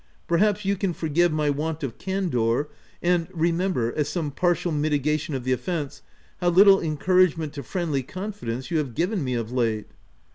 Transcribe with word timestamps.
Perhaps 0.27 0.65
you 0.65 0.75
can 0.75 0.93
forgive 0.93 1.31
my 1.31 1.51
want 1.51 1.83
of 1.83 1.99
candour, 1.99 2.69
and, 3.03 3.27
re 3.35 3.51
member, 3.51 3.93
as 3.95 4.09
some 4.09 4.31
partial 4.31 4.71
mitigation 4.71 5.35
of 5.35 5.43
the 5.43 5.51
of 5.51 5.61
fence, 5.61 6.01
how 6.37 6.49
little 6.49 6.81
encouragement 6.81 7.53
to 7.53 7.61
friendly 7.61 8.01
con 8.01 8.31
fidence 8.33 8.71
you 8.71 8.79
have 8.79 8.95
given 8.95 9.23
me 9.23 9.35
of 9.35 9.51
late." 9.51 9.89